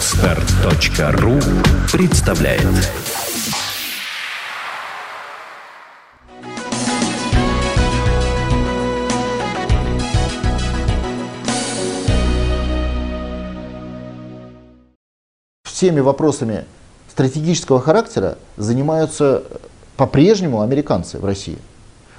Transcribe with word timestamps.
Отстар.ру 0.00 1.38
представляет 1.92 2.62
Всеми 15.64 16.00
вопросами 16.00 16.64
стратегического 17.10 17.78
характера 17.78 18.38
занимаются 18.56 19.42
по-прежнему 19.98 20.62
американцы 20.62 21.18
в 21.18 21.26
России. 21.26 21.58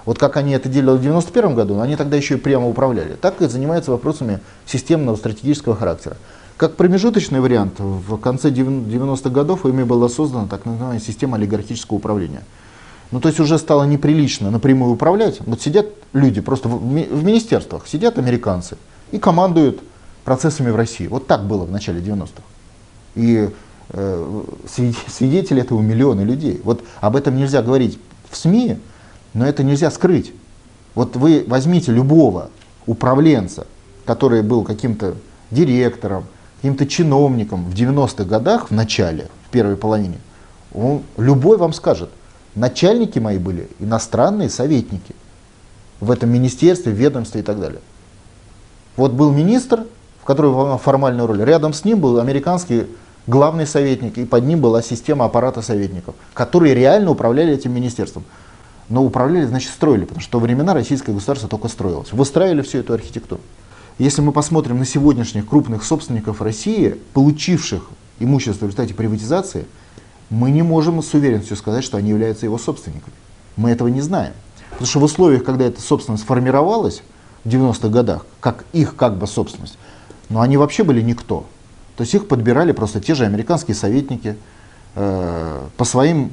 Вот 0.05 0.19
как 0.19 0.37
они 0.37 0.53
это 0.53 0.69
делали 0.69 0.97
в 0.97 1.01
1991 1.01 1.55
году, 1.55 1.79
они 1.79 1.95
тогда 1.95 2.15
еще 2.15 2.35
и 2.35 2.37
прямо 2.37 2.67
управляли, 2.67 3.13
так 3.13 3.41
и 3.41 3.47
занимаются 3.47 3.89
вопросами 3.89 4.39
системного 4.67 5.15
стратегического 5.15 5.75
характера. 5.75 6.15
Как 6.61 6.75
промежуточный 6.75 7.39
вариант, 7.39 7.79
в 7.79 8.17
конце 8.17 8.51
90-х 8.51 9.31
годов 9.31 9.65
ими 9.65 9.81
была 9.81 10.07
создана 10.09 10.45
так 10.45 10.63
называемая 10.63 10.99
система 10.99 11.37
олигархического 11.37 11.97
управления. 11.97 12.43
Ну, 13.09 13.19
то 13.19 13.29
есть 13.29 13.39
уже 13.39 13.57
стало 13.57 13.85
неприлично 13.85 14.51
напрямую 14.51 14.91
управлять. 14.91 15.39
Вот 15.39 15.59
сидят 15.59 15.87
люди 16.13 16.39
просто 16.39 16.69
в, 16.69 16.83
ми 16.83 17.05
в 17.05 17.23
министерствах, 17.23 17.87
сидят 17.87 18.19
американцы 18.19 18.77
и 19.09 19.17
командуют 19.17 19.81
процессами 20.23 20.69
в 20.69 20.75
России. 20.75 21.07
Вот 21.07 21.25
так 21.25 21.47
было 21.47 21.65
в 21.65 21.71
начале 21.71 21.99
90-х. 21.99 22.43
И 23.15 23.49
э, 23.89 24.43
свидетели 25.07 25.63
этого 25.63 25.81
миллионы 25.81 26.21
людей. 26.21 26.61
Вот 26.63 26.83
об 26.99 27.15
этом 27.15 27.37
нельзя 27.37 27.63
говорить 27.63 27.97
в 28.29 28.37
СМИ, 28.37 28.77
но 29.33 29.47
это 29.47 29.63
нельзя 29.63 29.89
скрыть. 29.89 30.31
Вот 30.93 31.15
вы 31.15 31.43
возьмите 31.47 31.91
любого 31.91 32.51
управленца, 32.85 33.65
который 34.05 34.43
был 34.43 34.63
каким-то 34.63 35.15
директором, 35.49 36.25
каким-то 36.61 36.85
чиновником 36.85 37.65
в 37.65 37.73
90-х 37.73 38.23
годах, 38.25 38.69
в 38.69 38.71
начале, 38.71 39.29
в 39.47 39.49
первой 39.49 39.75
половине, 39.75 40.17
он, 40.73 41.01
любой 41.17 41.57
вам 41.57 41.73
скажет, 41.73 42.09
начальники 42.53 43.17
мои 43.17 43.39
были 43.39 43.67
иностранные 43.79 44.49
советники 44.49 45.15
в 45.99 46.11
этом 46.11 46.29
министерстве, 46.29 46.91
ведомстве 46.91 47.41
и 47.41 47.43
так 47.43 47.59
далее. 47.59 47.81
Вот 48.95 49.11
был 49.13 49.31
министр, 49.31 49.85
в 50.21 50.25
который 50.25 50.51
выполнял 50.51 50.77
формальную 50.77 51.27
роль, 51.27 51.43
рядом 51.43 51.73
с 51.73 51.83
ним 51.83 51.99
был 51.99 52.19
американский 52.19 52.85
главный 53.25 53.65
советник, 53.65 54.19
и 54.19 54.25
под 54.25 54.45
ним 54.45 54.61
была 54.61 54.83
система 54.83 55.25
аппарата 55.25 55.63
советников, 55.63 56.13
которые 56.35 56.75
реально 56.75 57.11
управляли 57.11 57.53
этим 57.53 57.73
министерством 57.73 58.23
но 58.91 59.05
управляли, 59.05 59.45
значит, 59.45 59.71
строили, 59.71 60.03
потому 60.03 60.19
что 60.19 60.37
в 60.39 60.43
времена 60.43 60.73
российское 60.73 61.13
государство 61.13 61.47
только 61.47 61.69
строилось. 61.69 62.11
Выстраивали 62.11 62.61
всю 62.61 62.79
эту 62.79 62.93
архитектуру. 62.93 63.41
Если 64.01 64.23
мы 64.23 64.31
посмотрим 64.31 64.79
на 64.79 64.85
сегодняшних 64.85 65.47
крупных 65.47 65.83
собственников 65.83 66.41
России, 66.41 66.97
получивших 67.13 67.83
имущество 68.17 68.65
в 68.65 68.69
результате 68.69 68.95
приватизации, 68.95 69.65
мы 70.31 70.49
не 70.49 70.63
можем 70.63 71.03
с 71.03 71.13
уверенностью 71.13 71.55
сказать, 71.55 71.83
что 71.83 71.97
они 71.97 72.09
являются 72.09 72.47
его 72.47 72.57
собственниками. 72.57 73.13
Мы 73.57 73.69
этого 73.69 73.89
не 73.89 74.01
знаем. 74.01 74.33
Потому 74.71 74.87
что 74.87 74.99
в 75.01 75.03
условиях, 75.03 75.43
когда 75.43 75.65
эта 75.65 75.81
собственность 75.81 76.25
формировалась 76.25 77.03
в 77.43 77.49
90-х 77.49 77.89
годах, 77.89 78.25
как 78.39 78.65
их 78.73 78.95
как 78.95 79.19
бы 79.19 79.27
собственность, 79.27 79.77
но 80.29 80.41
они 80.41 80.57
вообще 80.57 80.83
были 80.83 81.01
никто. 81.01 81.45
То 81.95 82.01
есть 82.01 82.15
их 82.15 82.27
подбирали 82.27 82.71
просто 82.71 83.01
те 83.01 83.13
же 83.13 83.25
американские 83.25 83.75
советники 83.75 84.35
э, 84.95 85.61
по 85.77 85.85
своим 85.85 86.31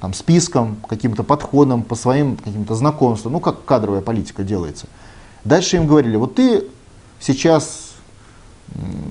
там, 0.00 0.12
списком, 0.12 0.78
каким-то 0.88 1.22
подходом, 1.22 1.84
по 1.84 1.94
своим 1.94 2.36
каким-то 2.36 2.74
знакомствам, 2.74 3.34
ну 3.34 3.38
как 3.38 3.64
кадровая 3.64 4.00
политика 4.00 4.42
делается. 4.42 4.88
Дальше 5.44 5.76
им 5.76 5.86
говорили, 5.86 6.16
вот 6.16 6.34
ты 6.34 6.64
сейчас 7.20 7.94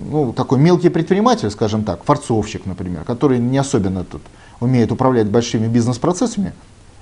ну, 0.09 0.33
такой 0.33 0.59
мелкий 0.59 0.89
предприниматель, 0.89 1.49
скажем 1.49 1.83
так, 1.83 2.03
форцовщик, 2.03 2.65
например, 2.65 3.03
который 3.03 3.39
не 3.39 3.57
особенно 3.57 4.03
тут 4.03 4.21
умеет 4.59 4.91
управлять 4.91 5.27
большими 5.27 5.67
бизнес-процессами, 5.67 6.53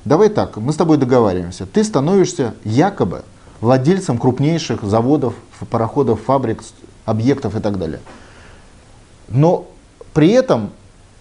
давай 0.05 0.29
так, 0.29 0.57
мы 0.57 0.73
с 0.73 0.75
тобой 0.75 0.97
договариваемся, 0.97 1.65
ты 1.65 1.83
становишься 1.83 2.55
якобы 2.63 3.23
владельцем 3.61 4.17
крупнейших 4.17 4.83
заводов, 4.83 5.35
пароходов, 5.69 6.21
фабрик, 6.21 6.61
объектов 7.05 7.55
и 7.55 7.59
так 7.59 7.77
далее. 7.77 7.99
Но 9.29 9.67
при 10.13 10.29
этом 10.29 10.71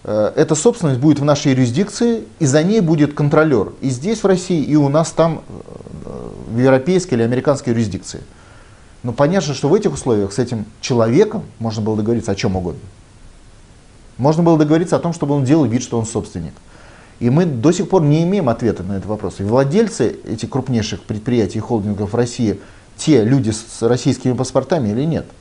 Э, 0.03 0.31
эта 0.35 0.55
собственность 0.55 0.99
будет 0.99 1.19
в 1.19 1.23
нашей 1.23 1.51
юрисдикции, 1.51 2.23
и 2.39 2.45
за 2.45 2.63
ней 2.63 2.81
будет 2.81 3.13
контролер. 3.13 3.71
И 3.81 3.89
здесь, 3.89 4.23
в 4.23 4.27
России, 4.27 4.61
и 4.61 4.75
у 4.75 4.89
нас 4.89 5.11
там, 5.11 5.41
э, 6.05 6.29
в 6.49 6.59
европейской 6.59 7.15
или 7.15 7.23
американской 7.23 7.73
юрисдикции. 7.73 8.21
Но 9.03 9.11
понятно, 9.11 9.53
что 9.53 9.69
в 9.69 9.73
этих 9.73 9.93
условиях 9.93 10.31
с 10.33 10.39
этим 10.39 10.65
человеком 10.81 11.43
можно 11.59 11.81
было 11.81 11.97
договориться 11.97 12.31
о 12.31 12.35
чем 12.35 12.55
угодно. 12.55 12.81
Можно 14.17 14.43
было 14.43 14.57
договориться 14.57 14.95
о 14.95 14.99
том, 14.99 15.13
чтобы 15.13 15.35
он 15.35 15.43
делал 15.43 15.65
вид, 15.65 15.83
что 15.83 15.99
он 15.99 16.05
собственник. 16.05 16.53
И 17.19 17.29
мы 17.29 17.45
до 17.45 17.71
сих 17.71 17.89
пор 17.89 18.03
не 18.03 18.23
имеем 18.23 18.49
ответа 18.49 18.83
на 18.83 18.93
этот 18.93 19.05
вопрос. 19.05 19.39
И 19.39 19.43
владельцы 19.43 20.15
этих 20.25 20.49
крупнейших 20.49 21.03
предприятий 21.03 21.59
и 21.59 21.61
холдингов 21.61 22.13
России, 22.13 22.59
те 22.97 23.23
люди 23.23 23.51
с 23.51 23.81
российскими 23.81 24.33
паспортами 24.33 24.89
или 24.89 25.03
нет– 25.03 25.25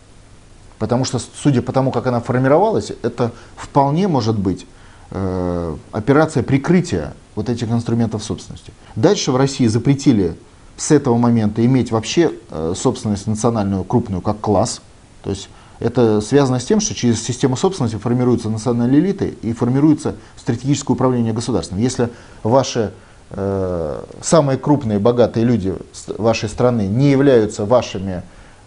Потому 0.82 1.04
что, 1.04 1.20
судя 1.20 1.62
по 1.62 1.70
тому, 1.70 1.92
как 1.92 2.08
она 2.08 2.18
формировалась, 2.20 2.90
это 3.02 3.30
вполне 3.54 4.08
может 4.08 4.36
быть 4.36 4.66
э, 5.12 5.76
операция 5.92 6.42
прикрытия 6.42 7.14
вот 7.36 7.48
этих 7.48 7.70
инструментов 7.70 8.24
собственности. 8.24 8.72
Дальше 8.96 9.30
в 9.30 9.36
России 9.36 9.68
запретили 9.68 10.34
с 10.82 10.90
этого 10.90 11.16
момента 11.16 11.64
иметь 11.64 11.92
вообще 11.92 12.32
э, 12.50 12.74
собственность 12.76 13.26
национальную 13.26 13.84
крупную 13.84 14.20
как 14.20 14.40
класс. 14.40 14.80
То 15.22 15.30
есть 15.30 15.48
это 15.78 16.20
связано 16.20 16.58
с 16.58 16.64
тем, 16.64 16.80
что 16.80 16.94
через 16.94 17.22
систему 17.22 17.56
собственности 17.56 17.96
формируются 17.96 18.48
национальные 18.48 19.00
элиты 19.00 19.34
и 19.42 19.52
формируется 19.52 20.16
стратегическое 20.36 20.94
управление 20.94 21.32
государством. 21.32 21.78
Если 21.78 22.08
ваши 22.42 22.92
э, 23.30 24.04
самые 24.20 24.58
крупные 24.58 24.98
богатые 24.98 25.44
люди 25.44 25.74
вашей 26.18 26.48
страны 26.48 26.86
не 26.86 27.10
являются 27.10 27.64
вашими 27.64 28.22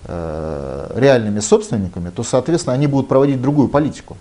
Э, 0.08 0.92
реальными 0.94 1.40
собственниками, 1.40 2.12
то, 2.12 2.22
соответственно, 2.22 2.76
они 2.76 2.86
будут 2.86 3.08
проводить 3.08 3.42
другую 3.42 3.70
политику. 3.70 4.18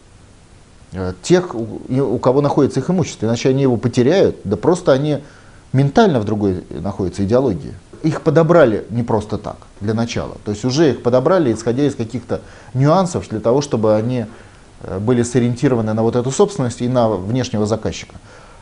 Э, 0.92 1.12
тех, 1.20 1.54
у 1.54 2.18
кого 2.18 2.40
находится 2.40 2.80
их 2.80 2.88
имущество, 2.88 3.26
иначе 3.26 3.50
они 3.50 3.62
его 3.62 3.76
потеряют, 3.76 4.36
да 4.44 4.56
просто 4.56 4.92
они 4.92 5.18
ментально 5.74 6.20
в 6.20 6.24
другой 6.24 6.64
находятся 6.70 7.24
идеологии. 7.24 7.74
Их 8.04 8.22
подобрали 8.22 8.84
не 8.90 9.02
просто 9.02 9.38
так, 9.38 9.56
для 9.80 9.94
начала. 9.94 10.36
То 10.44 10.52
есть 10.52 10.64
уже 10.64 10.90
их 10.90 11.02
подобрали, 11.02 11.52
исходя 11.52 11.84
из 11.84 11.96
каких-то 11.96 12.40
нюансов, 12.74 13.28
для 13.28 13.40
того, 13.40 13.60
чтобы 13.60 13.96
они 13.96 14.26
э, 14.82 14.98
были 15.00 15.22
сориентированы 15.22 15.92
на 15.94 16.02
вот 16.02 16.14
эту 16.14 16.30
собственность 16.30 16.82
и 16.82 16.88
на 16.88 17.08
внешнего 17.08 17.66
заказчика. 17.66 18.14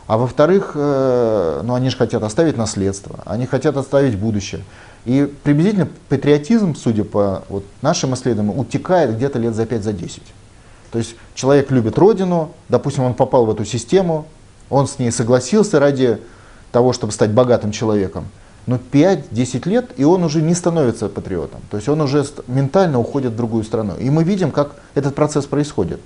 А 0.07 0.17
во-вторых, 0.17 0.73
ну 0.75 1.75
они 1.75 1.89
же 1.89 1.97
хотят 1.97 2.25
оставить 2.25 2.57
наследство, 2.57 3.21
они 3.25 3.47
хотят 3.47 3.77
оставить 3.77 4.19
будущее. 4.19 4.63
И 5.05 5.33
приблизительно 5.43 5.89
патриотизм, 6.09 6.75
судя 6.75 7.05
по 7.05 7.45
вот 7.49 7.65
нашим 7.83 8.13
исследованиям, 8.15 8.59
утекает 8.59 9.15
где-то 9.17 9.39
лет 9.39 9.55
за 9.55 9.63
5-10. 9.63 9.83
За 9.83 9.93
10. 9.93 10.23
То 10.93 10.99
есть 10.99 11.17
человек 11.35 11.71
любит 11.71 11.99
родину, 11.99 12.53
допустим, 12.69 13.05
он 13.05 13.15
попал 13.15 13.47
в 13.47 13.51
эту 13.51 13.65
систему, 13.65 14.27
он 14.69 14.87
с 14.87 14.99
ней 14.99 15.11
согласился 15.11 15.81
ради 15.81 16.19
того, 16.71 16.93
чтобы 16.93 17.13
стать 17.13 17.31
богатым 17.31 17.73
человеком. 17.73 18.27
Но 18.67 18.77
5-10 18.77 19.69
лет, 19.69 19.91
и 19.97 20.05
он 20.05 20.23
уже 20.23 20.41
не 20.41 20.55
становится 20.55 21.09
патриотом. 21.09 21.61
То 21.71 21.77
есть 21.77 21.89
он 21.89 22.01
уже 22.01 22.25
ментально 22.47 23.01
уходит 23.01 23.33
в 23.33 23.37
другую 23.37 23.65
страну. 23.65 23.95
И 23.99 24.09
мы 24.09 24.23
видим, 24.23 24.53
как 24.53 24.77
этот 24.95 25.15
процесс 25.15 25.47
происходит. 25.47 26.01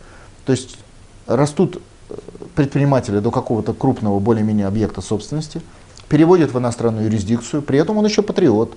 То 0.47 0.53
есть 0.53 0.79
растут 1.27 1.83
э, 2.09 2.15
предприниматели 2.55 3.19
до 3.19 3.31
какого-то 3.31 3.75
крупного 3.75 4.21
более-менее 4.21 4.67
объекта 4.67 5.03
собственности, 5.03 5.61
переводят 6.09 6.55
в 6.55 6.59
иностранную 6.59 7.07
юрисдикцию, 7.07 7.63
при 7.63 7.79
этом 7.79 7.99
он 7.99 8.07
еще 8.07 8.23
патриот 8.23 8.75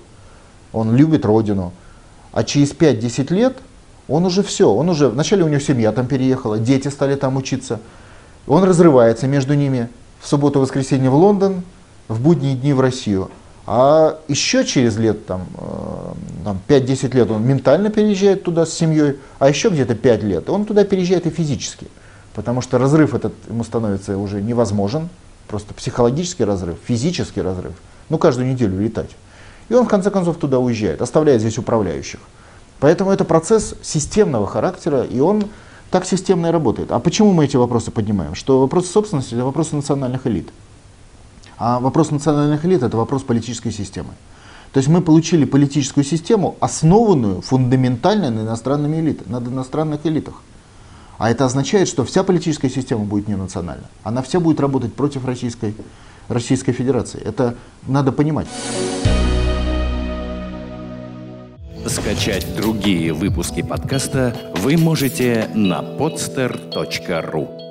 он 0.72 0.94
любит 0.94 1.24
родину. 1.24 1.72
А 2.32 2.44
через 2.44 2.72
5-10 2.72 3.32
лет 3.34 3.58
он 4.08 4.24
уже 4.24 4.42
все, 4.42 4.72
он 4.72 4.88
уже, 4.88 5.08
вначале 5.08 5.44
у 5.44 5.48
него 5.48 5.60
семья 5.60 5.92
там 5.92 6.06
переехала, 6.06 6.58
дети 6.58 6.88
стали 6.88 7.14
там 7.16 7.36
учиться. 7.36 7.80
Он 8.46 8.64
разрывается 8.64 9.26
между 9.26 9.54
ними 9.54 9.88
в 10.20 10.28
субботу-воскресенье 10.28 11.10
в 11.10 11.14
Лондон, 11.14 11.62
в 12.08 12.20
будние 12.20 12.56
дни 12.56 12.72
в 12.72 12.80
Россию. 12.80 13.30
А 13.66 14.18
еще 14.28 14.64
через 14.64 14.96
лет, 14.96 15.26
там, 15.26 15.46
э, 15.56 16.12
там 16.44 16.60
5-10 16.66 17.14
лет 17.14 17.30
он 17.30 17.46
ментально 17.46 17.90
переезжает 17.90 18.42
туда 18.42 18.66
с 18.66 18.72
семьей, 18.72 19.18
а 19.38 19.48
еще 19.48 19.68
где-то 19.68 19.94
5 19.94 20.22
лет 20.22 20.50
он 20.50 20.64
туда 20.64 20.84
переезжает 20.84 21.26
и 21.26 21.30
физически. 21.30 21.86
Потому 22.34 22.62
что 22.62 22.78
разрыв 22.78 23.14
этот 23.14 23.34
ему 23.48 23.64
становится 23.64 24.16
уже 24.16 24.40
невозможен, 24.40 25.08
просто 25.46 25.74
психологический 25.74 26.44
разрыв, 26.44 26.78
физический 26.84 27.42
разрыв. 27.42 27.72
Ну, 28.08 28.18
каждую 28.18 28.48
неделю 28.48 28.80
летать. 28.80 29.10
И 29.68 29.74
он 29.74 29.84
в 29.84 29.88
конце 29.88 30.10
концов 30.10 30.36
туда 30.36 30.58
уезжает, 30.58 31.02
оставляет 31.02 31.40
здесь 31.40 31.58
управляющих. 31.58 32.20
Поэтому 32.80 33.10
это 33.10 33.24
процесс 33.24 33.74
системного 33.82 34.46
характера, 34.46 35.02
и 35.02 35.20
он 35.20 35.44
так 35.90 36.06
системно 36.06 36.48
и 36.48 36.50
работает. 36.50 36.92
А 36.92 36.98
почему 36.98 37.32
мы 37.32 37.44
эти 37.44 37.56
вопросы 37.56 37.90
поднимаем? 37.90 38.34
Что 38.34 38.60
вопросы 38.60 38.88
собственности– 38.88 39.34
это 39.36 39.44
вопросы 39.44 39.76
национальных 39.76 40.26
элит. 40.26 40.48
А 41.60 41.78
вопрос 41.78 42.10
национальных 42.10 42.64
элит– 42.64 42.82
это 42.82 42.96
вопрос 42.96 43.22
политической 43.22 43.70
системы. 43.70 44.14
То 44.72 44.78
есть 44.78 44.88
мы 44.88 45.02
получили 45.02 45.44
политическую 45.44 46.04
систему, 46.04 46.56
основанную 46.58 47.42
фундаментально 47.42 48.30
на, 48.30 48.40
иностранными 48.40 48.96
элитах, 48.96 49.26
на 49.26 49.36
иностранных 49.36 50.06
элитах. 50.06 50.42
А 51.18 51.30
это 51.30 51.44
означает, 51.44 51.86
что 51.86 52.02
вся 52.06 52.22
политическая 52.22 52.70
система 52.70 53.04
будет 53.04 53.28
не 53.28 53.36
национальна. 53.36 53.84
Она 54.04 54.22
вся 54.22 54.40
будет 54.40 54.58
работать 54.58 54.94
против 54.94 55.26
Российской, 55.26 55.74
Российской 56.28 56.72
Федерации. 56.72 57.20
Это 57.22 57.56
надо 57.86 58.10
понимать. 58.10 58.46
Скачать 61.86 62.56
другие 62.56 63.12
выпуски 63.12 63.60
подкаста 63.60 64.34
вы 64.62 64.78
можете 64.78 65.50
на 65.54 65.82
podster.ru 65.82 67.69